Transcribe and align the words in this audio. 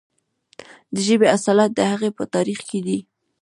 د 0.93 0.95
ژبې 1.07 1.27
اصالت 1.37 1.71
د 1.75 1.79
هغې 1.91 2.09
په 2.17 2.23
تاریخ 2.35 2.59
کې 2.69 2.79
دی. 2.87 2.99